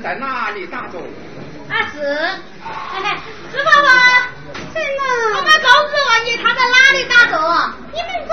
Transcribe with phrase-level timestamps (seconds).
[0.00, 1.00] 在哪里打坐
[1.68, 3.16] 阿四嘿嘿
[3.50, 4.30] 师傅啊
[5.34, 7.36] 我们公司问你他在哪里打坐
[7.92, 8.30] 你们公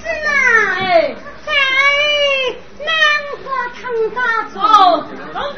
[0.00, 0.30] 司呢？
[0.78, 1.14] 哎。
[1.44, 1.50] 在
[2.84, 2.88] 南
[3.44, 3.80] 瓜汤
[4.14, 4.18] 打
[4.52, 4.56] 坐
[5.32, 5.56] 公司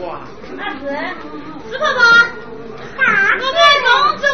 [0.00, 0.20] 哇，
[0.56, 0.86] 那紫，
[1.68, 2.00] 紫婆婆，
[2.96, 3.02] 我
[3.52, 3.54] 们
[3.84, 4.24] 公主。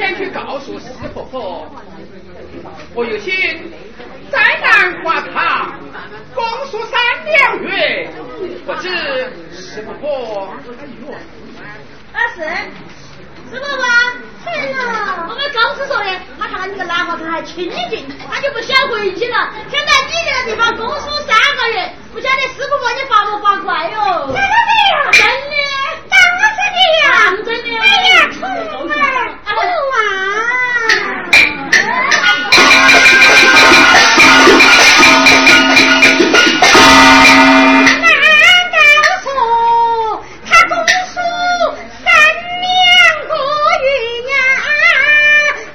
[0.00, 1.68] 先去告诉师傅婆，
[2.94, 3.70] 我有心
[4.32, 5.78] 在南瓜堂
[6.34, 8.08] 供书三两月，
[8.64, 8.88] 不知
[9.52, 10.54] 师傅婆。
[12.14, 12.40] 二十。
[13.50, 13.84] 师傅吗？
[14.46, 16.06] 哎呀，我们公司说的，
[16.38, 19.52] 他看到你个南瓜堂还清净，他就不想回去了。
[19.68, 24.32] 现在你这个地方公司三个月，不晓得师傅把你罚不罚款哟？
[24.32, 25.12] 真的呀！
[25.12, 25.52] 真的，
[26.56, 27.06] 是的呀！
[27.44, 27.68] 真的。
[27.76, 28.40] 哎呀，出
[28.86, 28.96] 门。
[29.60, 30.00] 啊
[40.50, 40.94] 难道他
[42.04, 42.08] 三
[42.60, 42.64] 年
[44.28, 44.38] 呀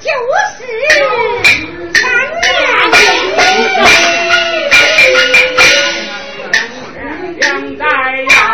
[0.00, 0.06] 就
[0.42, 0.58] 是
[1.94, 2.02] 三
[2.40, 2.46] 年
[8.28, 8.45] 呀。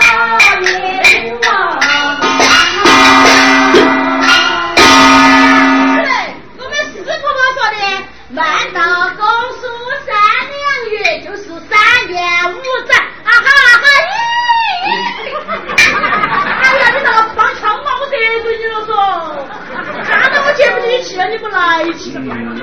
[22.30, 22.61] and